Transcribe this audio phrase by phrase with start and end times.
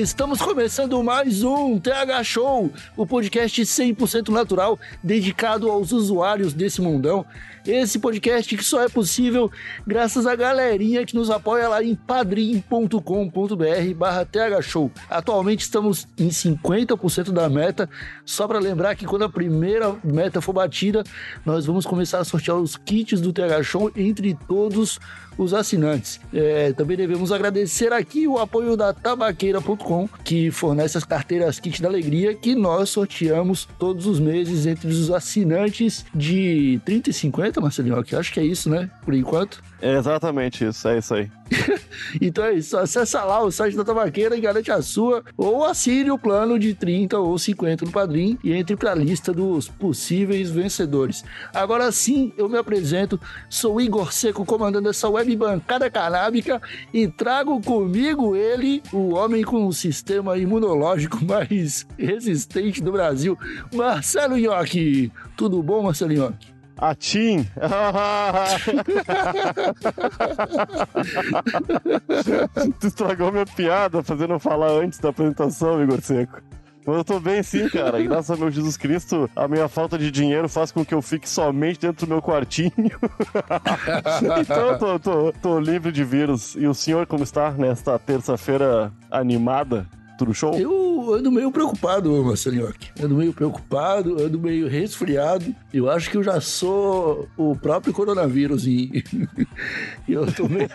[0.00, 7.24] Estamos começando mais um TH Show, o podcast 100% natural dedicado aos usuários desse mundão.
[7.66, 9.50] Esse podcast que só é possível
[9.84, 14.90] graças à galerinha que nos apoia lá em padrim.com.br barra thshow.
[15.10, 17.90] Atualmente estamos em 50% da meta,
[18.24, 21.02] só para lembrar que quando a primeira meta for batida,
[21.44, 25.00] nós vamos começar a sortear os kits do TH Show entre todos
[25.38, 26.20] os assinantes.
[26.32, 31.88] É, também devemos agradecer aqui o apoio da tabaqueira.com, que fornece as carteiras Kit da
[31.88, 38.02] Alegria, que nós sorteamos todos os meses entre os assinantes de 30 e 50, Marcelinho,
[38.02, 38.90] que acho que é isso, né?
[39.02, 39.62] Por enquanto.
[39.80, 41.30] É exatamente isso, é isso aí.
[42.20, 46.10] Então é isso, acessa lá o site da Tabaqueira e garante a sua, ou assine
[46.10, 50.50] o plano de 30 ou 50 no Padrim e entre para a lista dos possíveis
[50.50, 51.24] vencedores.
[51.54, 56.60] Agora sim, eu me apresento, sou Igor Seco, comandando essa web bancada canábica
[56.92, 63.38] e trago comigo ele, o homem com o sistema imunológico mais resistente do Brasil,
[63.74, 65.12] Marcelo Nhoque.
[65.36, 66.55] Tudo bom, Marcelo Nhoque?
[66.78, 67.48] A Tim!
[72.78, 76.38] tu estragou minha piada fazendo eu falar antes da apresentação, Igor Seco.
[76.86, 78.00] Mas eu tô bem sim, cara.
[78.00, 81.28] Graças ao meu Jesus Cristo, a minha falta de dinheiro faz com que eu fique
[81.28, 82.70] somente dentro do meu quartinho.
[84.40, 86.54] então eu tô, tô, tô livre de vírus.
[86.54, 89.86] E o senhor, como está nesta terça-feira animada?
[90.16, 90.54] Tudo show?
[90.54, 92.72] Eu ando meio preocupado, Marcelinho.
[93.00, 95.54] Ando meio preocupado, ando meio resfriado.
[95.72, 98.66] Eu acho que eu já sou o próprio coronavírus.
[98.66, 99.04] E
[100.08, 100.68] eu tô meio.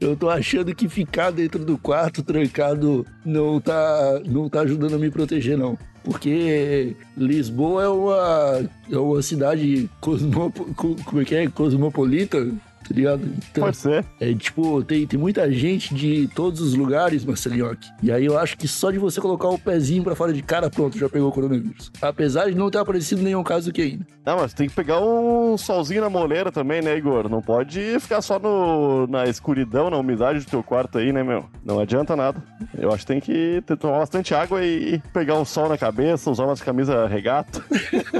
[0.00, 4.98] Eu tô achando que ficar dentro do quarto trancado não tá, não tá ajudando a
[4.98, 5.76] me proteger, não.
[6.04, 11.48] Porque Lisboa é uma, é uma cidade cosmopo, como é que é?
[11.48, 12.48] cosmopolita,
[12.88, 13.22] tá ligado?
[13.50, 14.04] Então, Pode ser.
[14.18, 17.76] é tipo, tem, tem muita gente de todos os lugares, Marcelinho.
[18.02, 20.70] E aí eu acho que só de você colocar o pezinho pra fora de cara,
[20.70, 21.92] pronto, já pegou o coronavírus.
[22.00, 24.06] Apesar de não ter aparecido nenhum caso aqui ainda.
[24.24, 27.28] Não, mas tem que pegar um solzinho na moleira também, né, Igor?
[27.28, 31.44] Não pode ficar só no, na escuridão, na umidade do teu quarto aí, né, meu?
[31.64, 32.42] Não adianta nada.
[32.76, 36.44] Eu acho que tem que tomar bastante água e pegar um sol na cabeça, usar
[36.44, 37.62] umas camisas regata.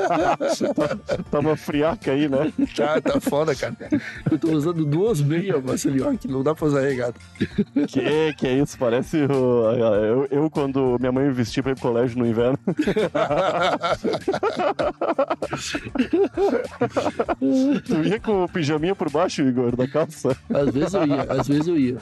[0.75, 2.53] tá, tá uma friaca aí, né?
[2.75, 3.77] Tá, tá foda, cara.
[4.31, 7.19] Eu tô usando duas meias, Marcelinho, que não dá pra usar regata.
[7.89, 8.77] Que, que é isso?
[8.79, 12.59] Parece o- eu, eu quando minha mãe me vestia pra ir pro colégio no inverno.
[17.87, 20.37] tu ia com o pijaminha por baixo, Igor, da calça?
[20.53, 21.97] Às vezes eu ia, às vezes eu ia.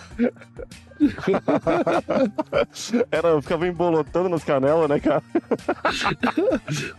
[3.11, 5.22] Era, eu ficava embolotando nas canelas, né, cara?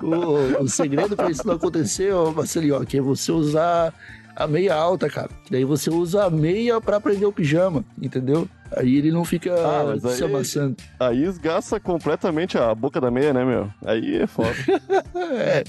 [0.01, 3.93] O, o segredo pra isso não acontecer, ô Marcelinho, que é você usar
[4.37, 5.29] a meia alta, cara.
[5.49, 8.47] Daí você usa a meia pra prender o pijama, entendeu?
[8.75, 10.75] Aí ele não fica Ah, mas se aí- amassando.
[10.99, 13.69] Aí esgaça completamente a boca da meia, né, meu?
[13.85, 14.53] Aí é foda.
[15.29, 15.63] É,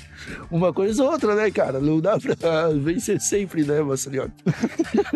[0.51, 1.81] uma coisa ou outra, né, cara?
[1.81, 4.31] Não dá pra vencer sempre, né, Marcelinho?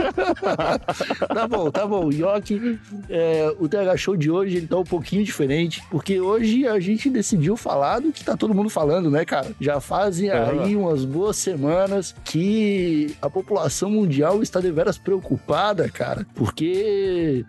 [1.34, 2.10] tá bom, tá bom.
[2.10, 2.78] Yoki,
[3.09, 7.09] é, o TH Show de hoje ele tá um pouquinho diferente, porque hoje a gente
[7.10, 9.53] decidiu falar do que tá todo mundo falando, né, cara?
[9.60, 17.44] Já fazem aí umas boas semanas que a população mundial está deveras preocupada, cara, porque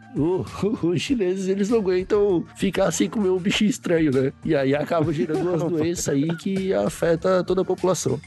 [0.83, 4.31] os chineses eles não aguentam ficar sem comer um bichinho estranho, né?
[4.43, 8.19] E aí acaba gerando umas doenças aí que afeta toda a população.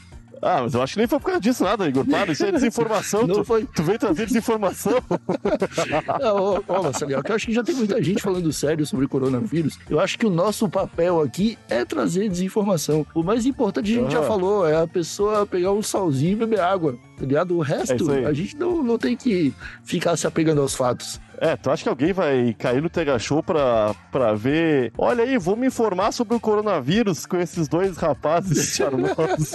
[0.42, 2.04] Ah, mas eu acho que nem foi por causa disso nada, Igor.
[2.04, 3.26] Para, isso é desinformação.
[3.26, 3.64] Não tu, foi.
[3.74, 4.92] tu veio trazer desinformação.
[6.20, 9.78] Não, ô, Marcelinho, que eu acho que já tem muita gente falando sério sobre coronavírus.
[9.88, 13.06] Eu acho que o nosso papel aqui é trazer desinformação.
[13.14, 14.28] O mais importante a gente já Aham.
[14.28, 16.98] falou, é a pessoa pegar um salzinho e beber água.
[17.16, 17.56] Tá ligado?
[17.56, 18.26] O É resto, aí.
[18.26, 19.54] a gente não, não tem que
[19.84, 21.18] ficar se apegando aos fatos.
[21.38, 24.92] É, tu acha que alguém vai cair no Tega Show pra, pra ver?
[24.96, 29.52] Olha aí, vou me informar sobre o coronavírus com esses dois rapazes charmosos.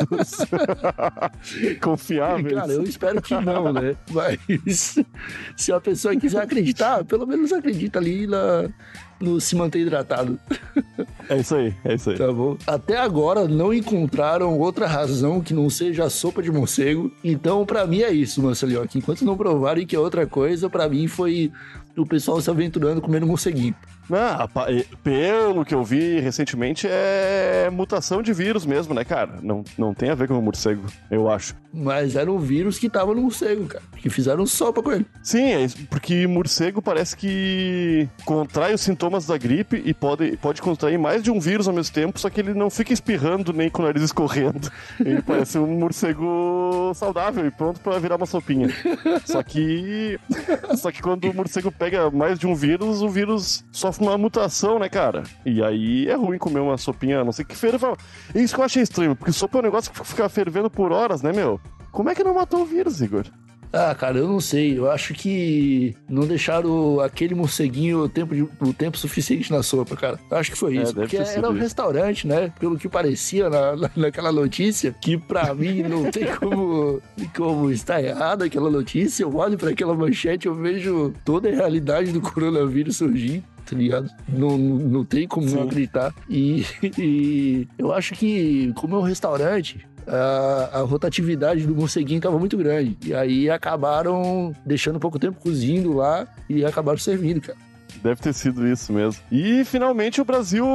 [1.81, 2.55] Confiáveis.
[2.55, 3.95] Cara, eu espero que não, né?
[4.11, 4.95] Mas
[5.55, 8.69] se a pessoa quiser acreditar, pelo menos acredita ali na,
[9.21, 10.39] no se manter hidratado.
[11.29, 12.17] É isso aí, é isso aí.
[12.17, 12.57] Tá bom?
[12.67, 17.11] Até agora não encontraram outra razão que não seja a sopa de morcego.
[17.23, 18.87] Então, pra mim é isso, Marcelinho.
[18.95, 21.51] Enquanto não provarem que é outra coisa, pra mim foi
[21.97, 23.75] o pessoal se aventurando comendo morceguinho.
[24.13, 24.45] Ah,
[25.01, 29.39] pelo que eu vi recentemente, é mutação de vírus mesmo, né, cara?
[29.41, 31.55] Não, não tem a ver com o morcego, eu acho.
[31.73, 33.83] Mas era um vírus que tava no morcego, cara.
[33.95, 35.05] Que fizeram sopa com ele.
[35.23, 40.61] Sim, é isso, porque morcego parece que contrai os sintomas da gripe e pode, pode
[40.61, 43.69] contrair mais de um vírus ao mesmo tempo, só que ele não fica espirrando nem
[43.69, 44.71] com o nariz escorrendo.
[44.99, 48.69] Ele parece um morcego saudável e pronto pra virar uma sopinha.
[49.25, 50.19] Só que.
[50.77, 54.79] Só que quando o morcego pega mais de um vírus, o vírus sofre uma mutação,
[54.79, 55.23] né, cara?
[55.45, 57.97] E aí é ruim comer uma sopinha, a não sei que ferva.
[58.33, 61.21] Isso que eu achei estranho, porque sopa é um negócio que fica fervendo por horas,
[61.21, 61.59] né, meu?
[61.91, 63.25] Como é que não matou o vírus, Igor?
[63.73, 64.77] Ah, cara, eu não sei.
[64.77, 69.95] Eu acho que não deixaram aquele morceguinho o tempo, de- o tempo suficiente na sopa,
[69.95, 70.19] cara.
[70.29, 70.93] Eu acho que foi É, isso.
[70.93, 71.61] deve porque era um isso.
[71.61, 72.51] restaurante, né?
[72.59, 77.01] Pelo que parecia na, na- naquela notícia, que pra mim não tem como,
[77.35, 79.23] como estar errada aquela notícia.
[79.23, 83.43] Eu olho pra aquela manchete, eu vejo toda a realidade do coronavírus surgindo.
[83.63, 84.09] Tá ligado?
[84.27, 85.67] Não, não, não tem como não Sim.
[85.67, 86.13] acreditar.
[86.29, 86.65] E,
[86.99, 92.57] e eu acho que, como é um restaurante, a, a rotatividade do morceguinho estava muito
[92.57, 92.97] grande.
[93.05, 97.57] E aí acabaram deixando pouco tempo cozindo lá e acabaram servindo, cara.
[98.01, 99.21] Deve ter sido isso mesmo.
[99.31, 100.65] E finalmente o Brasil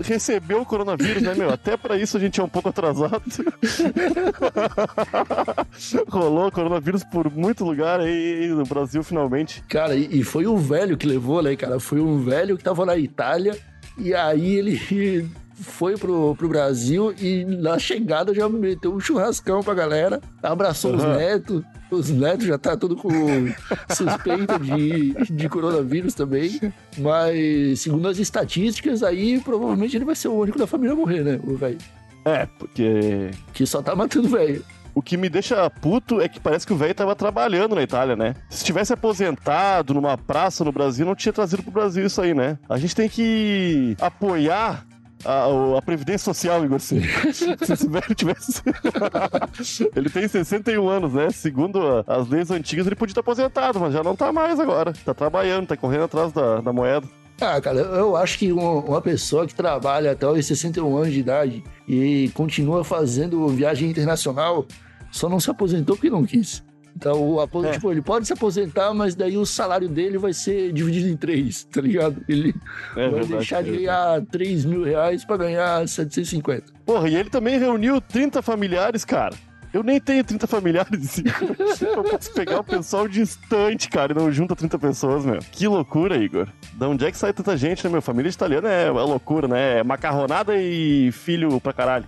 [0.00, 1.50] recebeu o coronavírus, né, meu?
[1.50, 3.22] Até pra isso a gente é um pouco atrasado.
[6.08, 9.62] Rolou coronavírus por muito lugar aí no Brasil, finalmente.
[9.68, 11.78] Cara, e, e foi um velho que levou, né, cara?
[11.78, 13.56] Foi um velho que tava na Itália
[13.96, 15.28] e aí ele
[15.60, 21.02] foi pro, pro Brasil e na chegada já meteu um churrascão pra galera, abraçou os
[21.04, 21.16] Aham.
[21.16, 21.62] netos.
[21.90, 23.08] Os netos já tá tudo com
[23.94, 26.60] suspeita de, de coronavírus também.
[26.98, 31.22] Mas, segundo as estatísticas, aí provavelmente ele vai ser o único da família a morrer,
[31.24, 31.40] né?
[31.44, 31.78] O velho.
[32.24, 34.62] É, porque Que só tá matando velho.
[34.94, 38.14] o que me deixa puto é que parece que o velho tava trabalhando na Itália,
[38.14, 38.34] né?
[38.50, 42.58] Se tivesse aposentado numa praça no Brasil, não tinha trazido pro Brasil isso aí, né?
[42.68, 44.84] A gente tem que apoiar
[45.24, 46.80] a, a Previdência Social, Igor.
[46.80, 48.62] Se esse velho tivesse.
[49.94, 51.30] ele tem 61 anos, né?
[51.30, 54.92] Segundo as leis antigas, ele podia estar aposentado, mas já não tá mais agora.
[54.92, 57.06] Tá trabalhando, tá correndo atrás da, da moeda.
[57.40, 61.20] Ah, cara, eu acho que uma, uma pessoa que trabalha até os 61 anos de
[61.20, 64.66] idade e continua fazendo viagem internacional
[65.10, 66.64] só não se aposentou porque não quis.
[66.98, 67.70] Então, o É.
[67.70, 71.62] tipo, ele pode se aposentar, mas daí o salário dele vai ser dividido em três,
[71.62, 72.20] tá ligado?
[72.28, 72.52] Ele
[72.96, 76.72] É vai deixar de é ganhar 3 mil reais pra ganhar 750.
[76.84, 79.36] Porra, e ele também reuniu 30 familiares, cara.
[79.72, 81.22] Eu nem tenho 30 familiares.
[81.80, 85.38] Eu posso pegar o pessoal distante, cara, e não junta 30 pessoas, meu.
[85.52, 86.48] Que loucura, Igor.
[86.74, 88.02] Da onde é que sai tanta gente, né, meu?
[88.02, 89.78] Família italiana é uma loucura, né?
[89.78, 92.06] É macarronada e filho pra caralho.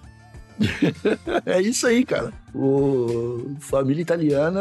[1.47, 2.33] É isso aí, cara.
[2.55, 4.61] O família italiana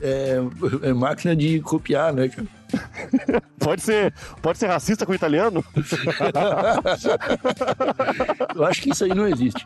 [0.00, 0.38] é,
[0.82, 2.46] é máquina de copiar, né, cara?
[3.58, 5.64] Pode ser, pode ser racista com o italiano?
[8.54, 9.64] Eu acho que isso aí não existe.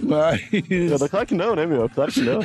[0.00, 0.40] Mas.
[1.10, 1.88] Claro que não, né, meu?
[1.90, 2.40] Claro que não.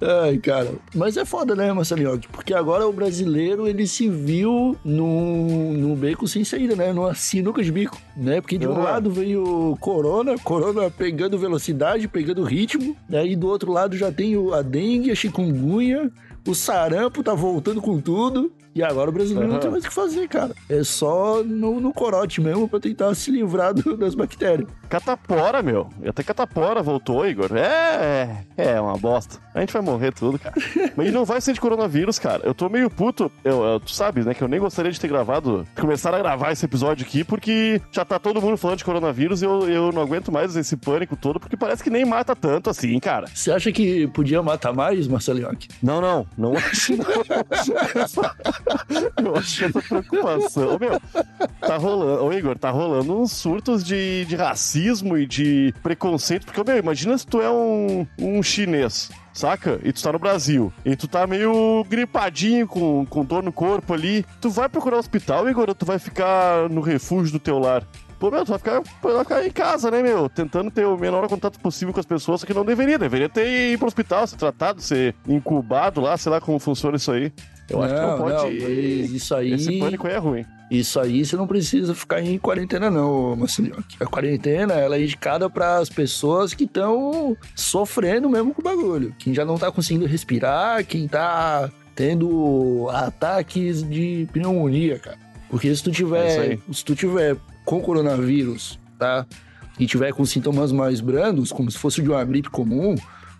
[0.00, 0.74] Ai, cara.
[0.94, 2.20] Mas é foda, né, Marcelinho?
[2.30, 6.92] Porque agora o brasileiro, ele se viu num, num beco sem saída, né?
[6.92, 8.40] Numa sinuca de bico, né?
[8.40, 8.92] Porque de um Ah.
[8.92, 12.96] lado veio o Corona, Corona pegando velocidade, pegando ritmo.
[13.08, 16.10] Daí do outro lado já tem o, a dengue, a chikungunya,
[16.46, 18.52] o sarampo tá voltando com tudo.
[18.78, 19.60] E agora o brasileiro não Aham.
[19.62, 20.54] tem mais o que fazer, cara.
[20.68, 24.68] É só no, no corote mesmo pra tentar se livrar do- das bactérias.
[24.88, 25.88] Catapora, meu.
[26.06, 27.50] Até catapora voltou, Igor.
[27.56, 29.38] É, é uma bosta.
[29.52, 30.54] A gente vai morrer tudo, cara.
[30.96, 32.42] Mas não vai ser de coronavírus, cara.
[32.44, 33.32] Eu tô meio puto.
[33.44, 36.52] Eu, eu- tu sabes, né, que eu nem gostaria de ter gravado, começar a gravar
[36.52, 40.02] esse episódio aqui, porque já tá todo mundo falando de coronavírus e eu, eu não
[40.02, 43.26] aguento mais esse pânico todo, porque parece que nem mata tanto assim, cara.
[43.34, 45.48] Você acha que podia matar mais, Marcelinho?
[45.82, 46.92] Não, não, não acho.
[48.67, 48.67] Não.
[49.24, 50.78] Eu acho que essa preocupação.
[50.78, 51.00] Meu,
[51.60, 52.24] tá rolando.
[52.24, 56.46] Ô, Igor, tá rolando uns surtos de, de racismo e de preconceito.
[56.46, 59.10] Porque, meu, imagina se tu é um, um chinês.
[59.32, 59.78] Saca?
[59.84, 60.72] E tu tá no Brasil.
[60.84, 64.24] E tu tá meio gripadinho, com, com dor no corpo ali.
[64.40, 67.84] Tu vai procurar hospital, Igor, ou tu vai ficar no refúgio do teu lar?
[68.18, 70.28] Pô, meu, tu vai ficar, vai ficar em casa, né, meu?
[70.28, 72.98] Tentando ter o menor contato possível com as pessoas, que não deveria.
[72.98, 77.12] Deveria ter ido pro hospital, ser tratado, ser incubado lá, sei lá como funciona isso
[77.12, 77.32] aí.
[77.68, 78.60] Eu acho que não pode.
[78.60, 79.52] mas isso aí.
[79.52, 80.44] Esse pânico aí é ruim.
[80.70, 83.82] Isso aí você não precisa ficar em quarentena, não, Marcelinho.
[83.98, 89.14] A quarentena ela é indicada para as pessoas que estão sofrendo mesmo com o bagulho.
[89.18, 95.16] Quem já não tá conseguindo respirar, quem tá tendo ataques de pneumonia, cara.
[95.48, 96.60] Porque se tu É tiver, aí.
[96.72, 99.26] se tu tiver com coronavírus, tá?
[99.78, 102.94] E tiver com sintomas mais brandos, como se fosse de uma gripe comum,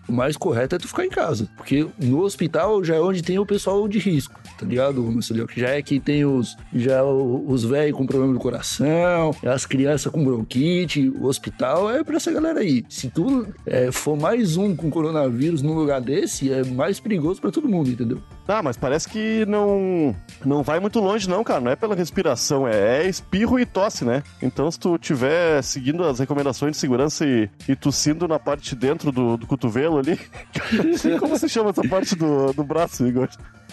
[0.09, 1.47] o mais correto é tu ficar em casa.
[1.55, 5.47] Porque no hospital já é onde tem o pessoal de risco, tá ligado, Marcelinho?
[5.47, 9.65] Que já é que tem os, já o- os velhos com problema do coração, as
[9.65, 11.09] crianças com bronquite.
[11.09, 12.83] O hospital é pra essa galera aí.
[12.89, 17.51] Se tu é, for mais um com coronavírus num lugar desse, é mais perigoso pra
[17.51, 18.19] todo mundo, entendeu?
[18.47, 21.61] Ah, mas parece que não não vai muito longe não, cara.
[21.61, 24.23] Não é pela respiração, é, é espirro e tosse, né?
[24.41, 28.75] Então se tu tiver seguindo as recomendações de segurança e, e tossindo na parte de
[28.75, 30.19] dentro do, do cotovelo ali...
[31.19, 33.29] Como se chama essa parte do, do braço, Igor?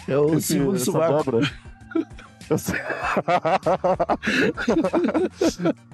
[0.07, 1.31] É o Esse- segundo sovaco.
[1.31, 1.49] dobra.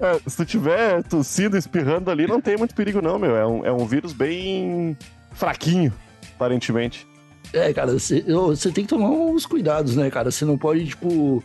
[0.00, 3.36] É, se tu tiver tossindo, espirrando ali, não tem muito perigo não, meu.
[3.36, 4.96] É um, é um vírus bem
[5.32, 5.92] fraquinho,
[6.36, 7.06] aparentemente.
[7.52, 10.30] É, cara, você você tem que tomar uns cuidados, né, cara?
[10.30, 11.42] Você não pode, tipo,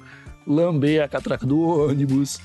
[0.50, 2.40] lamber a catraca do ônibus.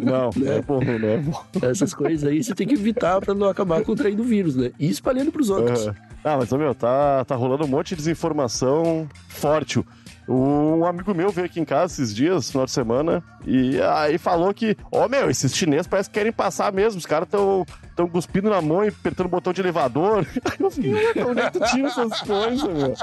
[0.00, 0.58] Não, Né?
[0.58, 1.24] é bom, né?
[1.62, 4.70] Essas coisas aí você tem que evitar pra não acabar contraindo o vírus, né?
[4.78, 5.88] E espalhando pros outros.
[5.88, 5.96] Aham.
[6.22, 9.82] Ah, mas, meu, tá, tá rolando um monte de desinformação forte.
[10.28, 14.52] Um amigo meu veio aqui em casa esses dias, final de semana, e aí falou
[14.54, 17.64] que, ó, meu, esses chineses parece que querem passar mesmo, os caras tão,
[18.00, 20.26] tão cuspindo na mão e apertando o botão de elevador.
[20.58, 22.94] Eu fiquei, onde é que tu tira essas coisas, meu?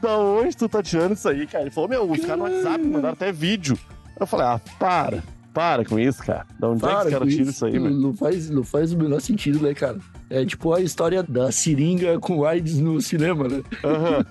[0.00, 1.64] Da onde tu tá tirando isso aí, cara?
[1.64, 3.78] Ele falou, meu, os caras no WhatsApp mandaram até vídeo.
[4.18, 5.22] Eu falei, ah, para,
[5.52, 6.46] para com isso, cara.
[6.58, 7.66] Da onde é que Para os caras tiram isso.
[7.66, 7.90] aí, meu?
[7.90, 9.98] não faz, não faz o menor sentido, né, cara?
[10.30, 13.62] É tipo a história da seringa com AIDS no cinema, né?
[13.84, 14.24] Aham.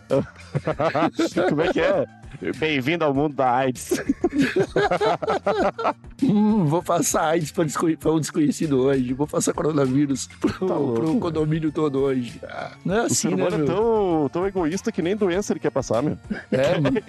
[1.48, 2.08] Como é que é?
[2.60, 3.92] Bem-vindo ao mundo da AIDS.
[6.24, 9.12] Hum, vou passar AIDS pra, desconhe- pra um desconhecido hoje.
[9.12, 12.40] Vou passar coronavírus pro, Tá pro condomínio todo hoje.
[12.48, 15.52] Ah, não é O assim, ser né, humano é tão, tão egoísta que nem doença
[15.52, 16.16] ele quer passar, meu.
[16.52, 17.02] É, mano.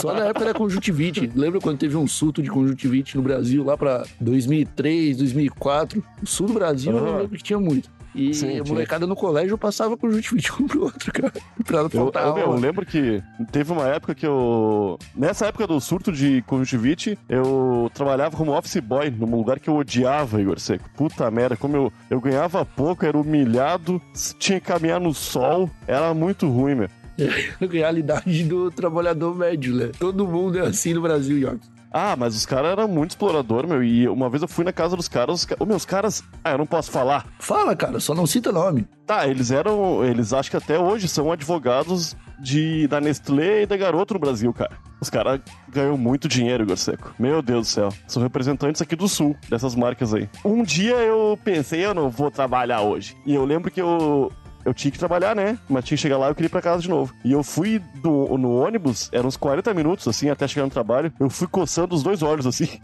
[0.00, 1.30] Só na época da conjuntivite.
[1.34, 6.02] Lembra quando teve um surto de conjuntivite no Brasil lá pra 2003, 2004?
[6.22, 7.18] O sul do Brasil eu Aham.
[7.22, 7.90] lembro que tinha muito.
[8.14, 11.32] E Sim, a molecada no colégio passava conjuntivite um pro outro, cara.
[11.64, 12.60] Pra não Eu, faltar eu, eu aula.
[12.60, 14.98] lembro que teve uma época que eu.
[15.16, 19.76] Nessa época do surto de conjuntivite, eu trabalhava como office boy num lugar que eu
[19.76, 20.88] odiava, Igor Seco.
[20.96, 24.00] Puta merda, como eu, eu ganhava pouco, era humilhado,
[24.38, 26.88] tinha que caminhar no sol, era muito ruim, meu.
[27.70, 29.90] Realidade do trabalhador médio, né?
[29.98, 31.60] Todo mundo é assim no Brasil, York.
[31.92, 33.82] Ah, mas os caras eram muito explorador, meu.
[33.82, 36.24] E uma vez eu fui na casa dos caras, os, Ô, meus caras.
[36.42, 37.26] Ah, eu não posso falar.
[37.38, 38.86] Fala, cara, só não cita nome.
[39.06, 40.04] Tá, eles eram.
[40.04, 44.52] Eles acho que até hoje são advogados de, da Nestlé e da Garoto no Brasil,
[44.52, 44.76] cara.
[45.00, 47.12] Os caras ganham muito dinheiro, Igor Seco.
[47.18, 47.88] Meu Deus do céu.
[48.06, 50.28] São representantes aqui do sul, dessas marcas aí.
[50.44, 53.16] Um dia eu pensei, eu não vou trabalhar hoje.
[53.26, 54.30] E eu lembro que eu.
[54.64, 55.58] Eu tinha que trabalhar, né?
[55.68, 57.12] Mas tinha que chegar lá e eu queria ir pra casa de novo.
[57.24, 61.12] E eu fui do- no ônibus, eram uns 40 minutos, assim, até chegar no trabalho.
[61.18, 62.68] Eu fui coçando os dois olhos, assim.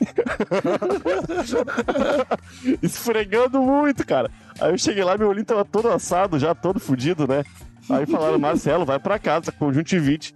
[2.82, 4.30] Esfregando muito, cara.
[4.60, 7.44] Aí eu cheguei lá, meu olhinho tava todo assado, já todo fudido, né?
[7.90, 10.34] Aí falaram, Marcelo, vai pra casa, conjuntivite.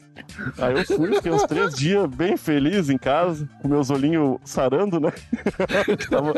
[0.59, 4.99] Aí eu fui, fiquei uns três dias bem feliz em casa, com meus olhinhos sarando,
[5.01, 5.13] né?
[6.09, 6.33] Tava-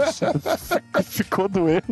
[1.05, 1.83] Ficou doendo.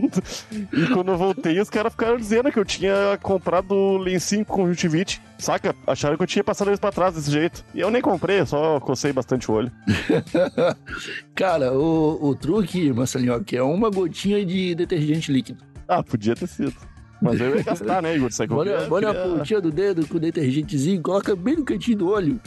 [0.72, 5.20] E quando eu voltei, os caras ficaram dizendo que eu tinha comprado lencinho com conjuntivite.
[5.38, 5.74] Saca?
[5.86, 7.64] Acharam que eu tinha passado eles pra trás desse jeito.
[7.74, 9.72] E eu nem comprei, só cocei bastante o olho.
[11.34, 15.62] Cara, o, o truque, Marcelinho, que é uma gotinha de detergente líquido.
[15.88, 16.74] Ah, podia ter sido.
[17.22, 18.28] Mas eu ia gastar, né, Igor?
[18.50, 22.08] Olha, queria- olha a pontinha do dedo com o detergentezinho, coloca bem no cantinho do
[22.08, 22.40] olho.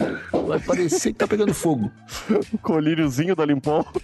[0.48, 1.90] Vai parecer que tá pegando fogo.
[2.54, 3.86] o colíriozinho da Limpol.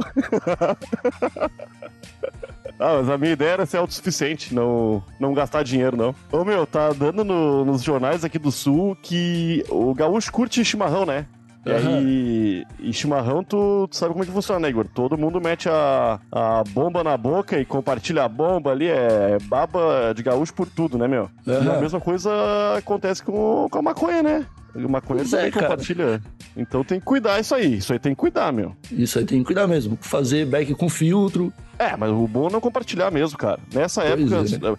[2.79, 6.15] ah, mas a minha ideia era ser autossuficiente, não, não gastar dinheiro, não.
[6.31, 11.05] Ô, meu, tá dando no- nos jornais aqui do Sul que o gaúcho curte chimarrão,
[11.05, 11.25] né?
[11.65, 11.97] E Aham.
[11.97, 14.87] aí, e chimarrão, tu, tu sabe como é que funciona, né, Igor?
[14.93, 20.11] Todo mundo mete a, a bomba na boca e compartilha a bomba ali, é baba
[20.15, 21.29] de gaúcho por tudo, né, meu?
[21.45, 22.31] E a mesma coisa
[22.77, 24.45] acontece com, com a maconha, né?
[24.73, 25.67] A maconha Pois é, também cara.
[25.67, 26.21] compartilha.
[26.57, 27.75] Então tem que cuidar isso aí.
[27.77, 28.75] Isso aí tem que cuidar, meu.
[28.91, 29.97] Isso aí tem que cuidar mesmo.
[30.01, 31.53] Fazer back com filtro.
[31.77, 33.59] É, mas o bom é não compartilhar mesmo, cara.
[33.73, 34.77] Nessa Pois época.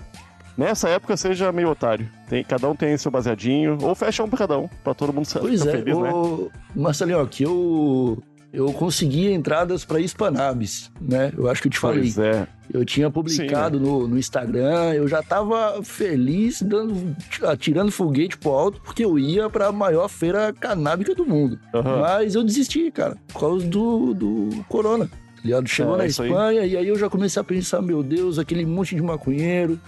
[0.57, 2.09] Nessa época, seja meio otário.
[2.29, 3.79] Tem, cada um tem seu baseadinho.
[3.81, 4.69] Ou fecha um pra cada um.
[4.85, 6.11] Pra todo mundo Pois ficar é, feliz, né?
[6.13, 6.51] o...
[6.77, 11.33] Marcelinho, que eu, eu consegui entradas pra Hispanabis, né?
[11.37, 12.01] Eu acho que eu te falei.
[12.01, 12.47] Pois é.
[12.73, 17.15] Eu tinha publicado no, no Instagram, eu já tava feliz, dando,
[17.47, 21.59] atirando foguete pro alto, porque eu ia pra maior feira canábica do mundo.
[21.75, 22.01] Aham.
[22.01, 25.07] Mas eu desisti, cara, por causa do, do corona.
[25.07, 25.13] tá
[25.45, 25.69] ligado?
[25.69, 26.29] Chegou É, na isso aí.
[26.31, 29.79] Espanha e aí eu já comecei a pensar, meu Deus, aquele monte de maconheiro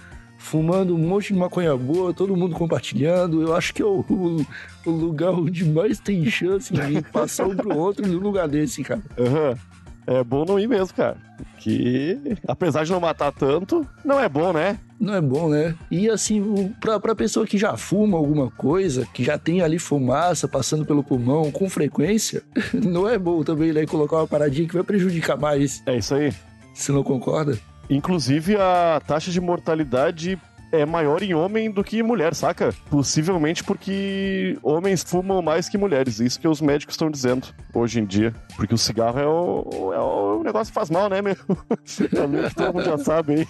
[0.44, 3.40] fumando um monte de maconha boa, todo mundo compartilhando.
[3.40, 4.46] Eu acho que é o, o,
[4.84, 9.02] o lugar onde mais tem chance de passar um pro outro no lugar desse, cara.
[9.18, 9.58] Aham.
[10.06, 11.16] É bom não ir mesmo, cara.
[11.58, 14.78] Que, apesar de não matar tanto, não é bom, né?
[15.00, 15.74] Não é bom, né?
[15.90, 20.46] E assim, pra, pra pessoa que já fuma alguma coisa, que já tem ali fumaça
[20.46, 22.42] passando pelo pulmão com frequência,
[22.74, 23.86] não é bom também, né?
[23.86, 25.82] Colocar uma paradinha que vai prejudicar mais.
[25.86, 26.34] É isso aí.
[26.74, 27.58] Você não concorda?
[27.88, 30.38] Inclusive, a taxa de mortalidade
[30.72, 32.74] é maior em homem do que em mulher, saca?
[32.90, 36.18] Possivelmente porque homens fumam mais que mulheres.
[36.18, 38.34] Isso que os médicos estão dizendo hoje em dia.
[38.56, 41.36] Porque o cigarro é o, é o negócio que faz mal, né, meu?
[41.44, 43.48] É que todo mundo já sabe aí.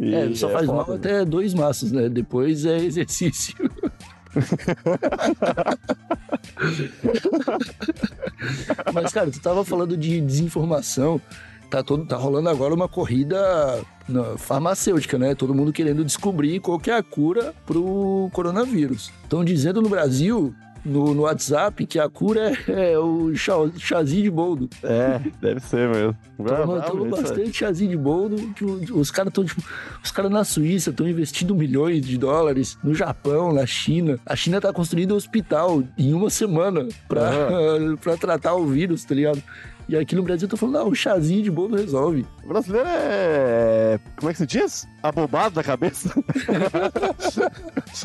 [0.00, 2.08] E É, só faz foda, mal até dois maços, né?
[2.08, 3.54] Depois é exercício.
[8.92, 11.20] Mas, cara, tu tava falando de desinformação.
[11.70, 13.80] Tá, todo, tá rolando agora uma corrida
[14.38, 15.34] farmacêutica, né?
[15.36, 19.12] Todo mundo querendo descobrir qual que é a cura pro coronavírus.
[19.22, 20.52] Estão dizendo no Brasil,
[20.84, 24.68] no, no WhatsApp, que a cura é, é o chá, chazinho de boldo.
[24.82, 26.16] É, deve ser mesmo.
[26.36, 28.36] Toma, toma é- bastante chazinho de boldo.
[28.54, 29.62] que os caras estão, tipo,
[30.02, 34.18] os caras na Suíça estão investindo milhões de dólares, no Japão, na China.
[34.26, 37.30] A China tá construindo um hospital em uma semana pra,
[38.02, 39.42] pra tratar o vírus, tá ligado?
[39.90, 42.24] E aqui no Brasil eu tô falando, não, um chazinho de boldo resolve.
[42.44, 43.98] O brasileiro é.
[44.16, 44.86] Como é que se diz?
[45.02, 46.14] Abobado da cabeça.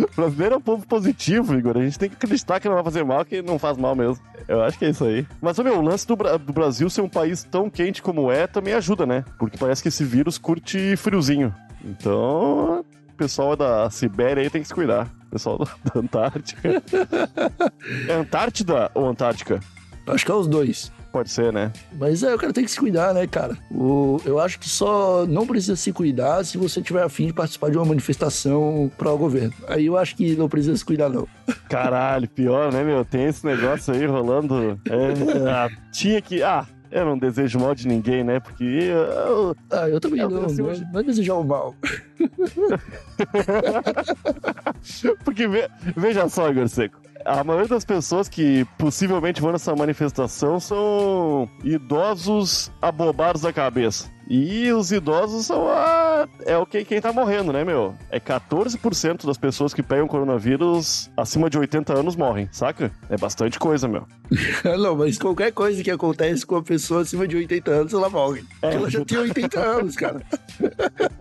[0.01, 1.77] o brasileiro é um povo positivo, Igor.
[1.77, 4.17] A gente tem que acreditar que não vai fazer mal, que não faz mal mesmo.
[4.47, 5.27] Eu acho que é isso aí.
[5.39, 8.47] Mas, meu, o lance do, Bra- do Brasil ser um país tão quente como é
[8.47, 9.23] também ajuda, né?
[9.37, 11.53] Porque parece que esse vírus curte friozinho.
[11.83, 15.07] Então, o pessoal da Sibéria aí tem que se cuidar.
[15.27, 16.81] O pessoal da da Antártica.
[18.09, 19.59] é Antártida ou Antártica?
[20.07, 20.91] Acho que é os dois.
[21.15, 21.72] Pode ser, né?
[21.98, 23.57] Mas é, o cara tem que se cuidar, né, cara?
[23.72, 27.72] O, eu acho que só não precisa se cuidar se você tiver afim de participar
[27.72, 29.53] de uma manifestação pró-governo.
[29.69, 31.25] Aí eu acho que não precisa se cuidar, não.
[31.69, 33.05] Caralho, pior, né, meu?
[33.05, 34.77] Tem esse negócio aí rolando.
[34.89, 36.43] É, ah, tinha que.
[36.43, 38.41] Ah, eu não desejo mal de ninguém, né?
[38.41, 38.65] Porque.
[38.65, 41.74] eu- Ah, eu também É, não, assim, não, é, hoje- não é desejar o mal.
[45.24, 47.04] porque ve- veja só, Igor Seco.
[47.25, 54.14] A maioria das pessoas que possivelmente vão nessa manifestação são idosos abobados da cabeça.
[54.27, 56.27] E os idosos são a...
[56.46, 57.96] é o que quem tá morrendo, né, meu?
[58.09, 62.92] É 14% das pessoas que pegam coronavírus acima de 80 anos morrem, saca?
[63.09, 64.07] É bastante coisa, meu.
[64.79, 68.44] não, mas qualquer coisa que acontece com a pessoa acima de 80 anos, ela morre.
[68.59, 70.22] Porque ela já tem 80 anos, cara.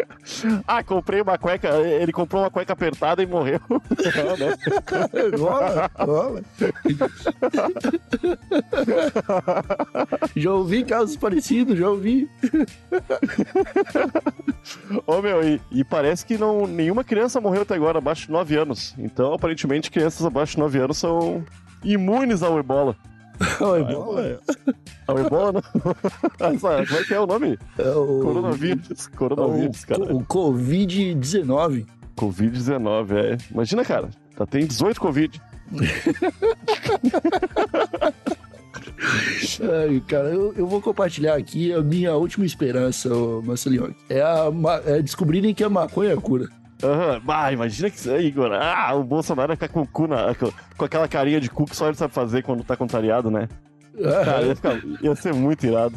[0.66, 1.68] Ah, comprei uma cueca.
[1.80, 3.60] Ele comprou uma cueca apertada e morreu.
[3.68, 4.56] Né?
[5.38, 6.42] rola, rola.
[10.34, 12.28] já ouvi casos parecidos, já ouvi.
[15.06, 18.56] Ô, meu, e, e parece que não, nenhuma criança morreu até agora abaixo de 9
[18.56, 18.94] anos.
[18.98, 21.44] Então, aparentemente, crianças abaixo de 9 anos são
[21.82, 22.96] imunes ao ebola.
[23.60, 24.40] Ó, é bola.
[25.06, 25.62] Ao ebola, não?
[26.60, 27.58] Como é que é o nome?
[27.78, 29.06] É o, Coronavírus.
[29.08, 30.14] Coronavírus, cara.
[30.14, 31.86] o, o Covid-19.
[32.16, 33.36] Covid-19, é.
[33.50, 34.08] Imagina, cara.
[34.38, 35.42] Já tem 18 Covid.
[39.60, 43.08] Ai, cara, eu, eu vou compartilhar aqui a minha última esperança,
[43.44, 43.94] Marcelinho.
[44.08, 44.50] É, a,
[44.86, 46.48] é descobrirem que a maconha é cura.
[46.84, 48.52] Aham, ah, imagina que isso aí, Igor.
[48.52, 51.64] Ah, o Bolsonaro ia ficar com o cu na, com, com aquela carinha de cu
[51.64, 53.48] que só ele sabe fazer quando tá contrariado, né?
[54.24, 55.94] Cara, ia, ficar- ia ser muito irado.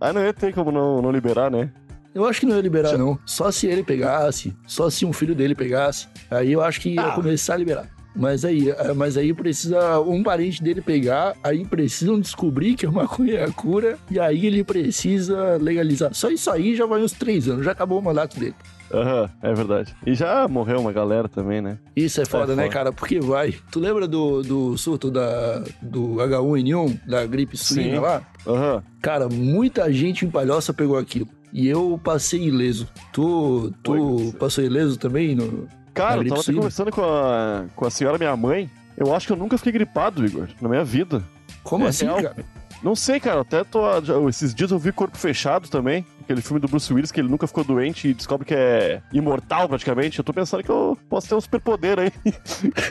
[0.00, 1.70] Aí não ia ter como não, não liberar, né?
[2.14, 3.18] Eu acho que não ia liberar, não.
[3.24, 6.06] Só se ele pegasse, só se um filho dele pegasse.
[6.30, 7.12] Aí eu acho que ia Ah.
[7.12, 7.86] começar a liberar.
[8.18, 12.90] Mas aí, eh, mas aí precisa um parente dele pegar, aí precisam descobrir que a
[12.90, 16.14] maconha é a cura, e aí ele precisa legalizar.
[16.14, 18.54] Só isso aí já vai uns três anos, já acabou o mandato dele.
[18.92, 19.94] Aham, é verdade.
[20.06, 21.78] E já morreu uma galera também, né?
[21.94, 22.72] Isso é foda, É né, foda.
[22.74, 22.92] cara?
[22.92, 23.52] Porque vai.
[23.70, 28.22] Tu lembra do, do surto da, do H1N1, da gripe suína lá?
[28.46, 28.82] Aham.
[29.02, 31.28] Cara, muita gente em Palhoça pegou aquilo.
[31.52, 32.86] E eu passei ileso.
[33.12, 35.34] Tu, tu Oi, passou ileso também?
[35.34, 35.66] No...
[35.94, 38.70] Cara, eu tava até conversando com a, com a senhora minha mãe.
[38.96, 41.22] Eu acho que eu nunca fiquei gripado, Igor, na minha vida.
[41.62, 42.22] Como É assim, real.
[42.22, 42.36] cara?
[42.82, 43.80] Não sei, cara, até tô.
[44.28, 46.04] esses dias eu vi Corpo Fechado também.
[46.26, 49.68] Aquele filme do Bruce Willis que ele nunca ficou doente e descobre que é imortal
[49.68, 50.18] praticamente.
[50.18, 52.12] Eu tô pensando que eu posso ter um superpoder aí.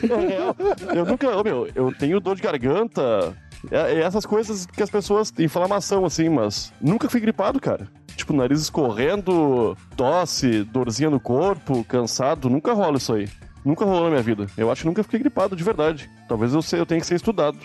[0.02, 0.56] É real.
[0.94, 1.36] Eu nunca.
[1.36, 3.36] ô, meu, eu tenho dor de garganta.
[3.70, 5.30] É, é essas coisas que as pessoas.
[5.38, 7.88] inflamação, assim, mas nunca fui gripado, cara.
[8.16, 12.48] Tipo, nariz escorrendo, tosse, dorzinha no corpo, cansado.
[12.48, 13.28] Nunca rola isso aí.
[13.62, 14.46] Nunca rolou na minha vida.
[14.56, 16.08] Eu acho que nunca fiquei gripado, de verdade.
[16.26, 17.58] Talvez eu, eu tenha que ser estudado.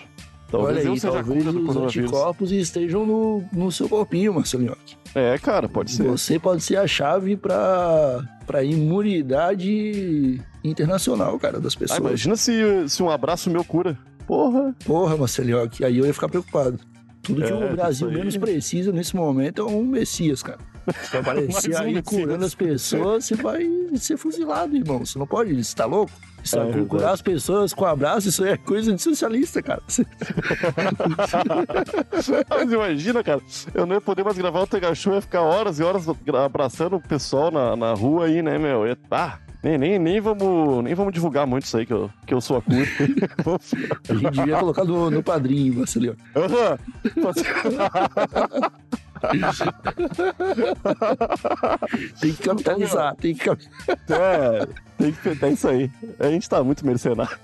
[0.52, 3.88] Talvez Olha eu aí, seja a talvez cura do os anticorpos estejam no, no seu
[3.88, 4.76] corpinho, Marcelinho.
[5.16, 6.04] É, cara, pode ser.
[6.04, 12.00] Você pode ser a chave pra, pra imunidade internacional, cara, das Ah, pessoas.
[12.00, 13.98] imagina se, se um abraço meu cura.
[14.28, 14.76] Porra.
[14.86, 16.80] Porra, Marcelinho, aí eu ia ficar preocupado.
[17.22, 20.60] Tudo que É, o Brasil menos precisa nesse momento é um Messias, cara.
[21.10, 22.04] Se aparecer um aí Messias.
[22.04, 25.06] curando as pessoas, você vai ser fuzilado, irmão.
[25.06, 26.12] Você não pode, você tá louco?
[26.44, 29.82] Isso, É curar as pessoas com abraço, isso aí é coisa de socialista, cara.
[32.50, 33.42] Mas imagina, cara,
[33.74, 36.06] eu não ia poder mais gravar o Tega Show, ia ficar horas e horas
[36.44, 38.88] abraçando o pessoal na, na rua aí, né, meu?
[38.88, 42.34] Ia, ah, nem, nem, nem, vamos, nem vamos divulgar muito isso aí, que eu, que
[42.34, 42.80] eu sou a cura.
[44.10, 46.18] A gente devia colocar no, no padrinho, Marcelinho.
[52.20, 53.72] Tem que capitalizar, tem que capitalizar.
[54.12, 55.92] É, tem que é isso aí.
[56.20, 57.38] A gente tá muito mercenário.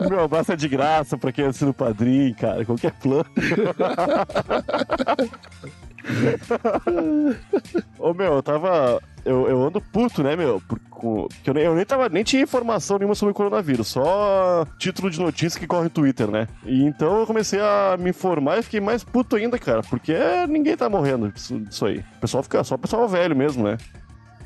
[0.08, 2.64] Meu abraço é de graça pra quem assina o padrinho, cara.
[2.64, 3.26] Qualquer plano.
[7.98, 9.02] Ô, meu, eu tava.
[9.24, 10.60] Eu, eu ando puto, né, meu?
[10.68, 13.88] Por, com, que eu, nem, eu nem, tava, nem tinha informação nenhuma sobre o coronavírus,
[13.88, 16.46] só título de notícia que corre no Twitter, né?
[16.64, 20.14] E então eu comecei a me informar e fiquei mais puto ainda, cara, porque
[20.48, 21.98] ninguém tá morrendo disso, disso aí.
[22.16, 23.76] O pessoal fica só o pessoal velho mesmo, né?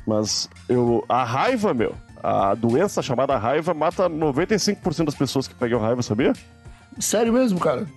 [0.05, 1.05] Mas eu.
[1.07, 1.93] A raiva, meu.
[2.23, 6.33] A doença chamada raiva mata 95% das pessoas que pegam raiva, sabia?
[6.99, 7.87] Sério mesmo, cara.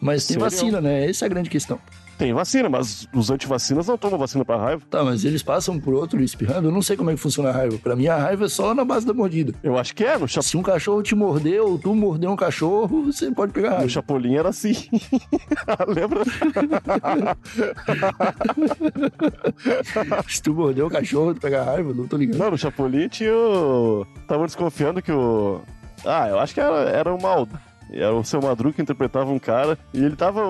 [0.00, 0.42] Mas tem Sério?
[0.42, 1.08] vacina, né?
[1.08, 1.78] Essa é a grande questão.
[2.18, 4.82] Tem vacina, mas os antivacinas não tomam vacina pra raiva.
[4.88, 6.68] Tá, mas eles passam por outro espirrando.
[6.68, 7.78] Eu não sei como é que funciona a raiva.
[7.78, 9.54] Pra mim, a raiva é só na base da mordida.
[9.62, 12.36] Eu acho que é, no, cha Se um cachorro te mordeu ou tu mordeu um
[12.36, 13.88] cachorro, você pode pegar no raiva.
[13.88, 14.72] Chapolin era assim.
[15.88, 16.22] Lembra?
[20.28, 22.38] Se tu mordeu um cachorro, tu pega raiva, não tô ligando.
[22.38, 24.06] Não, no Chapolin tinha o...
[24.26, 25.60] Tava desconfiando que o...
[26.04, 27.18] Ah, eu acho que era, era o.
[27.18, 27.71] Era
[28.10, 29.78] o seu Madruga interpretava um cara.
[29.92, 30.42] E ele tava.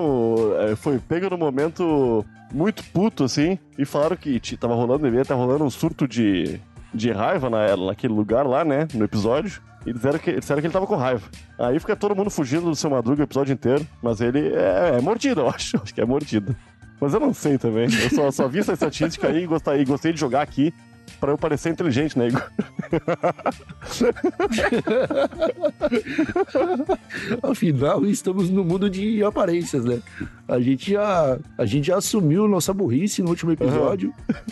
[0.59, 3.57] é, Foi pego no momento muito puto, assim.
[3.77, 6.59] E falaram que tava rolando, devia estar rolando um surto de,
[6.93, 8.87] de raiva na, naquele lugar lá, né?
[8.93, 9.61] No episódio.
[9.85, 11.27] E disseram que, disseram que ele tava com raiva.
[11.59, 13.85] Aí fica todo mundo fugindo do seu Madruga o episódio inteiro.
[14.01, 15.77] Mas ele é, é mordido, eu acho.
[15.83, 16.55] Acho que é mordido.
[17.01, 17.85] Mas eu não sei também.
[17.85, 20.73] Eu só, só vi essa estatística aí e gostei, gostei de jogar aqui.
[21.19, 22.43] Pra eu parecer inteligente, né, Igor?
[27.41, 30.01] Afinal, estamos no mundo de aparências, né?
[30.47, 34.13] A gente já, a gente já assumiu nossa burrice no último episódio.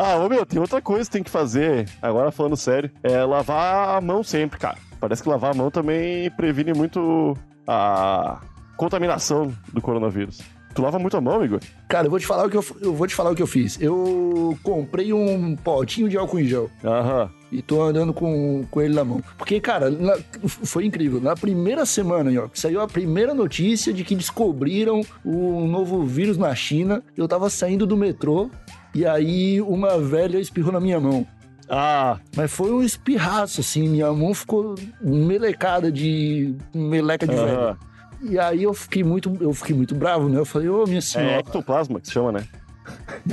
[0.00, 3.96] Ah, ô meu, tem outra coisa que tem que fazer, agora falando sério, é lavar
[3.96, 4.78] a mão sempre, cara.
[5.00, 8.40] Parece que lavar a mão também previne muito a
[8.76, 10.40] contaminação do coronavírus.
[10.78, 11.58] Tu lava muito a mão, Igor?
[11.88, 13.48] Cara, eu vou te falar o que eu, eu vou te falar o que eu
[13.48, 13.76] fiz.
[13.80, 16.70] Eu comprei um potinho de álcool em gel.
[16.84, 17.28] Aham.
[17.50, 19.20] E tô andando com, com ele na mão.
[19.36, 21.20] Porque, cara, na- foi incrível.
[21.20, 26.54] Na primeira semana, ó, saiu a primeira notícia de que descobriram o novo vírus na
[26.54, 28.48] China, eu tava saindo do metrô
[28.94, 31.26] e aí uma velha espirrou na minha mão.
[31.68, 33.88] Ah, Mas foi um espirraço, assim.
[33.88, 37.52] Minha mão ficou melecada de meleca de velha.
[37.58, 37.76] aham.
[38.22, 40.38] E aí eu fiquei muito, eu fiquei muito bravo, né?
[40.38, 41.38] Eu falei, ô, minha É senhora.
[41.40, 42.44] ectoplasma que se chama, né?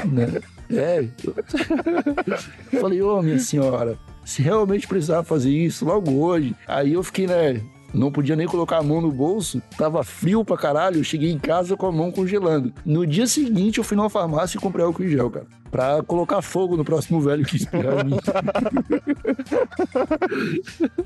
[0.05, 0.41] né?
[0.69, 1.07] É.
[2.71, 6.55] Eu falei, ô, minha senhora, se realmente precisava fazer isso logo hoje.
[6.67, 7.61] Aí eu fiquei, né?
[7.95, 10.99] Não podia nem colocar a mão no bolso, tava frio pra caralho.
[10.99, 12.73] Eu cheguei em casa com a mão congelando.
[12.85, 15.45] No dia seguinte, eu fui numa farmácia e comprei álcool em gel, cara.
[15.71, 18.17] Pra colocar fogo no próximo velho que espirrar em mim.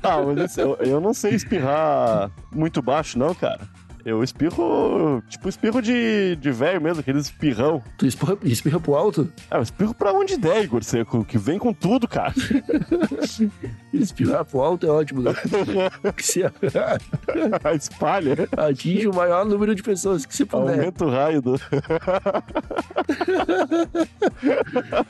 [0.02, 3.60] Ah, mas eu, eu não sei espirrar muito baixo, não, cara.
[4.04, 7.82] Eu espirro, tipo, espirro de, de velho mesmo, aqueles espirrão.
[7.98, 9.30] Tu espirra, espirra pro alto?
[9.50, 12.32] Ah, eu espirro pra onde der, Igor Seco, que vem com tudo, cara.
[13.92, 15.32] Espirrar pro alto é ótimo, né?
[16.16, 16.44] Que
[17.76, 20.74] Espalha, atinge o maior número de pessoas que você puder.
[20.78, 21.60] aumenta o raio do...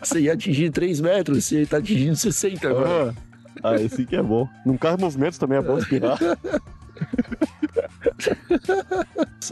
[0.02, 3.14] Você ia atingir 3 metros, você tá atingindo 60 agora.
[3.62, 4.48] Ah, esse que é bom.
[4.64, 6.18] Num carro em movimento também é bom espirrar.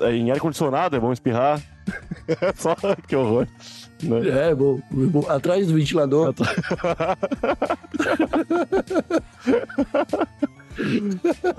[0.00, 1.60] É, em ar-condicionado é bom espirrar.
[2.56, 2.74] Só
[3.06, 3.46] que horror.
[4.02, 4.28] Né?
[4.50, 5.24] É, bom, bom.
[5.28, 6.34] Atrás do ventilador.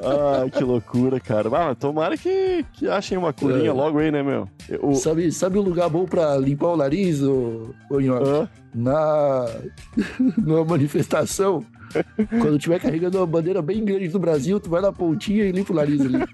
[0.02, 1.50] Ah, que loucura, cara.
[1.54, 3.74] Ah, tomara que, que achem uma curinha É.
[3.74, 4.48] logo aí, né, meu?
[4.82, 8.30] O, Sabe, sabe um lugar bom pra limpar o nariz, ô, ô Nhoque?
[8.30, 8.50] Hã?
[8.74, 9.46] Na
[10.38, 11.66] numa manifestação,
[12.30, 15.74] quando tiver carregando uma bandeira bem grande do Brasil, tu vai na pontinha e limpa
[15.74, 16.18] o nariz ali.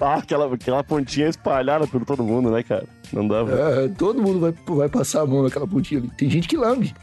[0.00, 2.86] Ah, aquela, aquela pontinha espalhada por todo mundo, né, cara?
[3.12, 3.40] Não dá.
[3.40, 6.10] É, todo mundo vai, vai passar a mão naquela pontinha ali.
[6.16, 6.94] Tem gente que lambe.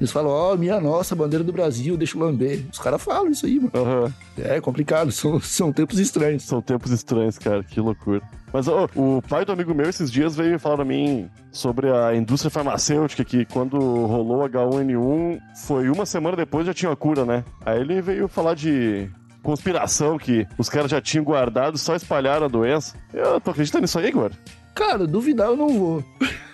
[0.00, 2.64] Eles falam, ó, minha nossa, bandeira do Brasil, deixa eu lamber.
[2.70, 3.70] Os caras falam isso aí, mano.
[3.74, 4.14] Aham.
[4.38, 6.42] É complicado, são, são tempos estranhos.
[6.42, 8.20] São tempos estranhos, cara, que loucura.
[8.52, 12.14] Mas ó, o pai do amigo meu esses dias veio falar pra mim sobre a
[12.14, 17.44] indústria farmacêutica, que quando rolou H1N1, foi uma semana depois já tinha a cura, né?
[17.64, 19.10] Aí ele veio falar de
[19.42, 22.96] conspiração que os caras já tinham guardado, só espalharam a doença.
[23.14, 24.32] Eu tô acreditando nisso aí, agora.
[24.76, 26.04] Cara, duvidar eu não vou.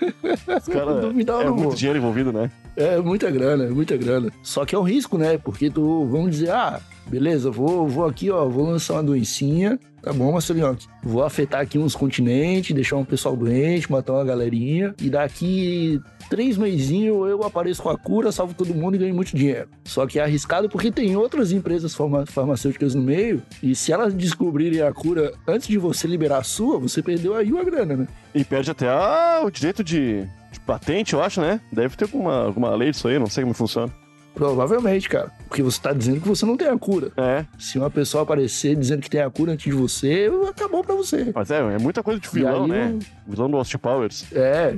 [0.00, 1.00] Os caras.
[1.02, 1.74] Duvidar eu é não muito vou.
[1.74, 2.50] dinheiro envolvido, né?
[2.76, 4.30] É muita grana, é muita grana.
[4.44, 5.36] Só que é um risco, né?
[5.36, 10.12] Porque tu, vamos dizer, ah, beleza, vou, vou aqui, ó, vou lançar uma doencinha, tá
[10.12, 10.76] bom, Marcelinho?
[11.02, 16.56] Vou afetar aqui uns continentes, deixar um pessoal doente, matar uma galerinha, e daqui três
[16.56, 19.68] meizinhos eu apareço com a cura, salvo todo mundo e ganho muito dinheiro.
[19.84, 24.12] Só que é arriscado porque tem outras empresas farma- farmacêuticas no meio, e se elas
[24.12, 28.08] descobrirem a cura antes de você liberar a sua, você perdeu aí uma grana, né?
[28.34, 31.60] E perde até ah, o direito de, de patente, eu acho, né?
[31.70, 33.92] Deve ter alguma, alguma lei disso aí, não sei como funciona.
[34.34, 35.30] Provavelmente, cara.
[35.48, 37.12] Porque você tá dizendo que você não tem a cura.
[37.16, 40.94] É, Se uma pessoa aparecer dizendo que tem a cura antes de você, acabou pra
[40.94, 41.30] você.
[41.34, 42.98] mas é, é muita coisa de vilão, aí, né?
[43.26, 44.24] Vilão do Austin Powers.
[44.32, 44.76] É.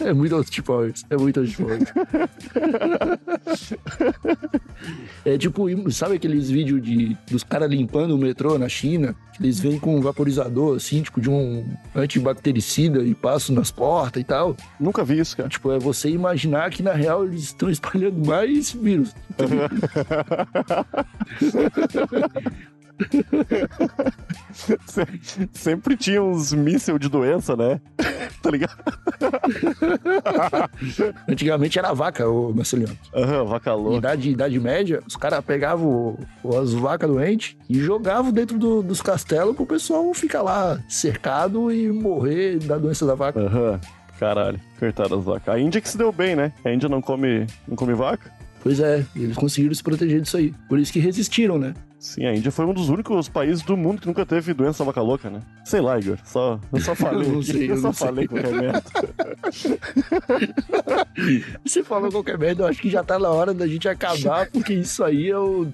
[0.00, 1.04] É muito Austin Powers.
[1.08, 1.84] É muito Austin Powers.
[5.24, 9.14] é tipo, sabe aqueles vídeos de, dos caras limpando o metrô na China?
[9.40, 14.24] Eles vêm com um vaporizador, assim, tipo, de um antibactericida e passam nas portas e
[14.24, 14.56] tal.
[14.78, 15.48] Nunca vi isso, cara.
[15.48, 19.14] Tipo, é você imaginar que na real eles estão espalhando mais vírus.
[24.52, 27.80] Se- Sempre tinha uns mísseis de doença, né?
[28.42, 28.76] tá ligado?
[31.28, 32.96] Antigamente era vaca, ô Marcelinho.
[33.14, 33.98] Aham, vaca louca.
[33.98, 39.00] Idade, idade média, os caras pegavam o- as vacas doentes e jogavam dentro do- dos
[39.02, 43.40] castelos pro pessoal ficar lá cercado e morrer da doença da vaca.
[43.40, 43.80] Aham.
[44.18, 45.54] Caralho, coitado das vacas.
[45.54, 46.52] A Índia que se deu bem, né?
[46.64, 48.32] A Índia não come, não come vaca?
[48.62, 50.54] Pois é, eles conseguiram se proteger disso aí.
[50.68, 51.74] Por isso que resistiram, né?
[52.04, 55.00] Sim, a Índia foi um dos únicos países do mundo que nunca teve doença vaca
[55.00, 55.40] louca, né?
[55.64, 56.18] Sei lá, Igor.
[56.22, 57.24] Só, eu só falei.
[57.26, 58.06] Eu não sei, eu só não sei.
[58.06, 58.82] falei qualquer merda.
[61.64, 64.74] Você falou qualquer merda, eu acho que já tá na hora da gente acabar, porque
[64.74, 65.66] isso aí é o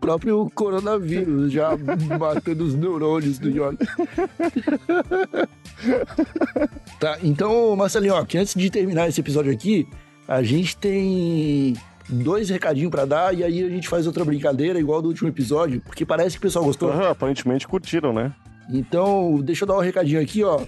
[0.00, 1.76] próprio coronavírus, já
[2.18, 3.84] matando os neurônios do York.
[6.98, 9.86] tá, então, Marcelinho, ó, que antes de terminar esse episódio aqui,
[10.26, 11.76] a gente tem
[12.08, 15.80] dois recadinhos pra dar e aí a gente faz outra brincadeira igual do último episódio,
[15.80, 16.90] porque parece que o pessoal gostou.
[16.90, 18.32] Aham, aparentemente curtiram, né?
[18.70, 20.60] Então, deixa eu dar um recadinho aqui, ó.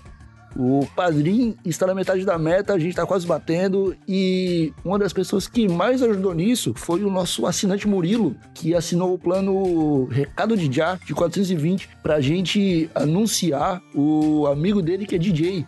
[0.58, 3.94] O Padrim está na metade da meta, a gente tá quase batendo.
[4.08, 9.12] E uma das pessoas que mais ajudou nisso foi o nosso assinante Murilo, que assinou
[9.12, 15.18] o plano Recado de Já de 420 pra gente anunciar o amigo dele que é
[15.18, 15.66] DJ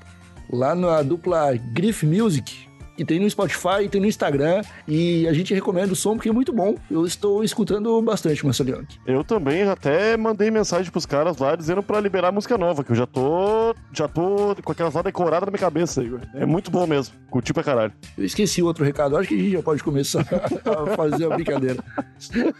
[0.50, 2.67] lá na dupla Griff Music.
[2.98, 4.60] Que tem no Spotify, tem no Instagram.
[4.88, 6.74] E a gente recomenda o som porque é muito bom.
[6.90, 8.84] Eu estou escutando bastante, Marcelinho.
[9.06, 12.96] Eu também até mandei mensagem pros caras lá dizendo pra liberar música nova, que eu
[12.96, 13.72] já tô.
[13.92, 16.22] Já tô com aquelas lá decoradas na minha cabeça, Igor.
[16.34, 17.14] É muito bom mesmo.
[17.30, 17.92] Curti pra caralho.
[18.16, 19.16] Eu esqueci o outro recado.
[19.16, 20.22] Acho que a gente já pode começar
[20.66, 21.84] a fazer a brincadeira.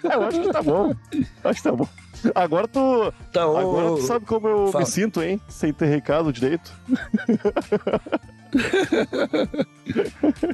[0.04, 0.94] É, eu acho que tá bom.
[1.42, 1.88] Acho que tá bom.
[2.34, 3.12] Agora tu.
[3.32, 4.84] Tá, ô, Agora tu sabe como eu fala.
[4.84, 5.40] me sinto, hein?
[5.48, 6.72] Sem ter recado direito.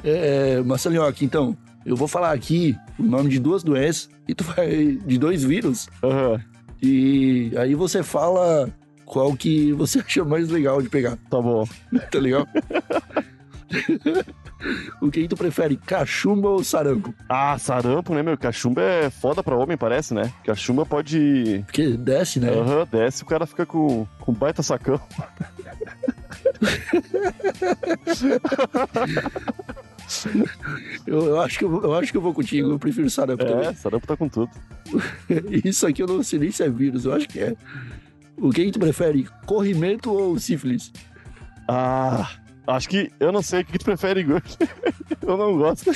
[0.03, 1.55] é, Marcelinho, aqui então.
[1.85, 4.97] Eu vou falar aqui o nome de duas doenças e tu vai.
[5.05, 5.87] de dois vírus.
[6.03, 6.41] Aham,
[6.81, 8.69] E aí você fala
[9.05, 11.67] qual que você acha mais legal de pegar, tá bom.
[12.11, 12.47] tá legal?
[15.01, 17.13] o que tu prefere, cachumba ou sarampo?
[17.29, 18.37] Ah, sarampo, né, meu?
[18.37, 20.31] Cachumba é foda pra homem, parece, né?
[20.43, 21.63] Cachumba pode.
[21.65, 22.49] Porque desce, né?
[22.49, 24.99] Aham, desce o cara fica com, com baita sacão.
[31.07, 33.43] Eu, eu acho que eu, vou- eu acho que eu vou contigo, eu prefiro sarampo
[33.43, 33.73] É, também.
[33.75, 34.51] sarampo tá com tudo.
[35.65, 37.55] Isso aqui eu não sei nem se é vírus, eu acho que é.
[38.37, 40.91] O que tu prefere, corrimento ou sífilis?
[41.67, 42.29] Ah,
[42.67, 43.11] acho que.
[43.19, 44.41] Eu não sei o que tu prefere, Igor.
[45.21, 45.89] eu não gosto.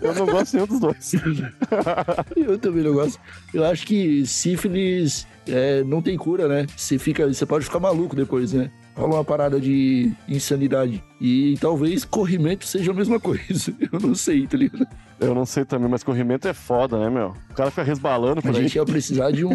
[0.00, 1.12] Eu não gosto nenhum dos dois.
[2.36, 3.20] Eu também não gosto.
[3.52, 6.66] Eu acho que sífilis é, não tem cura, né?
[6.76, 8.70] Você, fica, você pode ficar maluco depois, né?
[8.96, 11.02] Rola uma parada de insanidade.
[11.20, 13.72] E talvez corrimento seja a mesma coisa.
[13.92, 14.86] Eu não sei, tá ligado?
[15.18, 17.34] Eu não sei também, mas corrimento é foda, né, meu?
[17.50, 18.62] O cara fica resbalando A por aí.
[18.62, 19.52] gente ia precisar de um.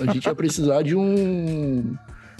[0.00, 1.96] A gente ia precisar de um.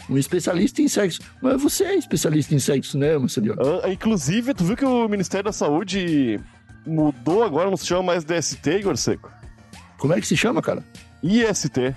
[0.08, 1.20] Um especialista em sexo.
[1.42, 3.56] Mas você é especialista em sexo, né, Marcelinho?
[3.82, 6.38] Ah, inclusive, tu viu que o Ministério da Saúde
[6.86, 9.30] mudou agora, não se chama mais DST, Igor Seco?
[9.98, 10.84] Como é que se chama, cara?
[11.22, 11.94] IST.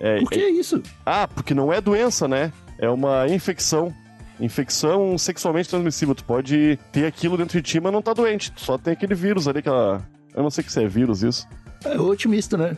[0.00, 0.82] É, Por que é- isso?
[1.04, 2.52] Ah, porque não é doença, né?
[2.78, 3.92] É uma infecção.
[4.40, 6.14] Infecção sexualmente transmissível.
[6.14, 8.50] Tu pode ter aquilo dentro de ti, mas não tá doente.
[8.50, 10.02] Tu só tem aquele vírus ali, aquela,
[10.34, 11.46] Eu não sei que se é vírus isso.
[11.84, 12.76] É otimista, né?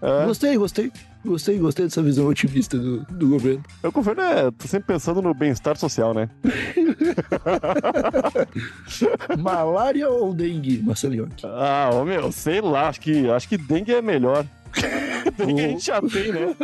[0.00, 0.92] É, Gostei, gostei.
[1.24, 3.62] Gostei, gostei dessa visão otimista do, do governo.
[3.84, 6.28] o governo é tá sempre pensando no bem-estar social, né?
[9.38, 11.28] Malária ou dengue, Marcelinho?
[11.44, 14.44] Ah, ô meu, sei lá, acho que, acho que dengue é melhor.
[15.38, 16.56] dengue a gente já tem, né?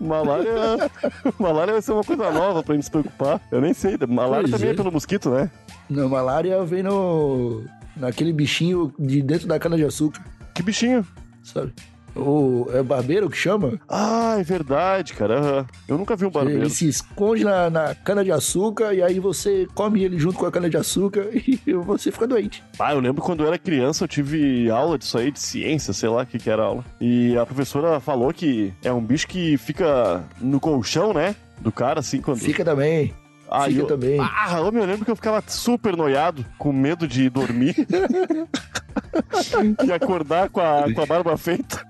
[0.00, 0.50] Malária,
[1.38, 3.40] malária vai ser uma coisa nova pra gente se preocupar.
[3.52, 3.96] Eu nem sei.
[4.08, 4.72] Malária Pois também é.
[4.72, 4.76] é.
[4.76, 5.48] pelo mosquito, né?
[5.88, 7.62] Não, malária vem no.
[7.96, 10.20] naquele bichinho de dentro da cana-de-açúcar,
[10.54, 11.06] Que bichinho.
[11.44, 11.72] sabe?
[12.14, 13.80] O, é barbeiro que chama?
[13.88, 15.38] Ah, é verdade, cara.
[15.38, 15.66] aham.
[15.88, 16.62] Eu nunca vi um barbeiro.
[16.62, 21.28] Ele se esconde na, na cana-de-açúcar e aí você come ele junto com a cana-de-açúcar
[21.32, 22.62] e você fica doente.
[22.78, 26.08] Ah, eu lembro quando eu era criança, eu tive aula disso aí, de ciência, sei
[26.08, 26.84] lá o que, que era aula.
[27.00, 31.34] E a professora falou que é um bicho que fica no colchão, né?
[31.60, 32.38] Do cara, assim, quando.
[32.38, 33.14] Fica também.
[33.48, 33.86] Ah, fica eu...
[33.86, 34.18] também.
[34.18, 37.74] Ah, eu me lembro que eu ficava super noiado, com medo de dormir.
[39.84, 41.86] e acordar com a, com a barba feita.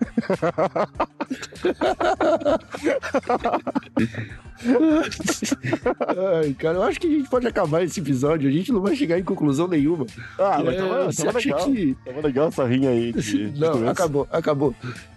[6.41, 8.49] Ai, cara, eu acho que a gente pode acabar esse episódio.
[8.49, 10.07] A gente não vai chegar em conclusão nenhuma.
[10.39, 11.67] Ah, mas É, tava, você tava acha legal.
[11.73, 13.13] que- Tava legal essa rinha aí.
[13.13, 13.91] De, de Não, doença.
[13.91, 14.75] acabou, acabou.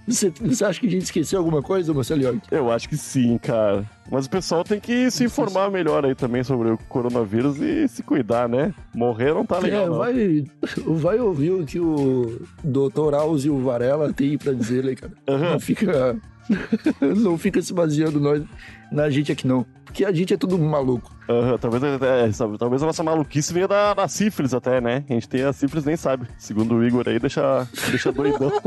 [0.08, 2.40] Você, você acha que a gente esqueceu alguma coisa, Marcelo?
[2.52, 3.84] Eu acho que sim, cara.
[4.12, 8.04] Mas o pessoal tem que se informar melhor aí também sobre o coronavírus e se
[8.04, 8.72] cuidar, né?
[8.94, 9.98] Morrer não tá legal, É, não.
[9.98, 10.46] vai,
[10.86, 13.16] vai ouvir o que o Dr.
[13.16, 15.14] Áuzio Varela tem pra dizer, né, cara?
[15.28, 15.52] Aham.
[15.54, 16.16] Não fica.
[17.02, 18.44] não fica se baseando nós,
[18.92, 19.66] na gente aqui, não.
[19.86, 21.16] Porque a gente é tudo maluco.
[21.30, 25.04] Aham, talvez, é, sabe, talvez a nossa maluquice venha da, da sífilis até, né?
[25.10, 26.28] A gente tem a sífilis nem sabe.
[26.38, 28.52] Segundo o Igor aí, deixa, deixa doidão.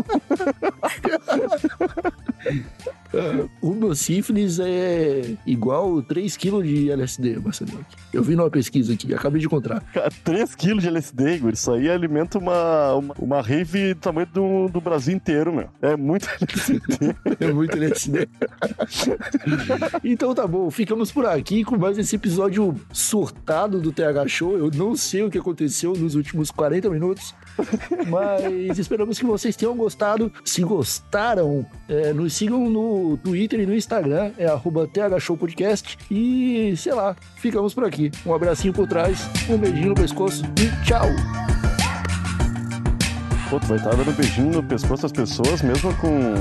[3.63, 7.85] O meu sífilis é igual 3kg de LSD, Marcelo.
[8.13, 9.81] Eu vi numa pesquisa aqui, acabei de encontrar.
[9.93, 11.53] Cara, 3kg de LSD, Igor.
[11.53, 15.69] Isso aí alimenta uma, uma, uma rave do tamanho do, do Brasil inteiro, meu.
[15.81, 17.17] É muito LSD.
[17.41, 18.29] É muito LSD.
[20.05, 24.57] então tá bom, ficamos por aqui com mais esse episódio surtado do TH Show.
[24.57, 27.35] Eu não sei o que aconteceu nos últimos 40 minutos,
[28.09, 30.31] mas esperamos que vocês tenham gostado.
[30.45, 35.99] Se gostaram, é, nos sigam no Twitter e no Instagram, é arroba TH Show Podcast.
[36.11, 38.11] E sei lá, ficamos por aqui.
[38.25, 41.07] Um abracinho por trás, um beijinho no pescoço e tchau!
[43.51, 46.35] Pô, tu vai estar dando beijinho no pescoço das pessoas, mesmo com,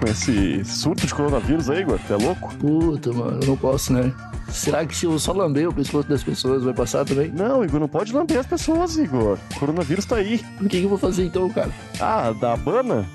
[0.00, 2.00] com esse surto de coronavírus aí, Igor.
[2.04, 2.52] Tu é louco?
[2.56, 4.12] Puta, mano, eu não posso, né?
[4.50, 7.30] Será que se eu só lamber o pescoço das pessoas vai passar também?
[7.30, 9.38] Não, Igor, não pode lamber as pessoas, Igor.
[9.54, 10.44] O coronavírus tá aí.
[10.60, 11.70] O que, que eu vou fazer então, cara?
[12.00, 13.06] Ah, da Habana?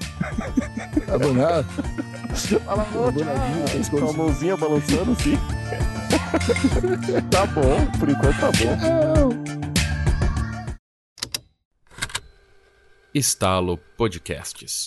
[1.11, 1.65] Abanar?
[2.33, 2.85] Fala,
[3.71, 4.05] pescoço.
[4.05, 5.37] Com a mãozinha balançando assim.
[7.29, 9.43] tá bom, por enquanto tá bom.
[13.13, 14.85] Estalo Podcasts.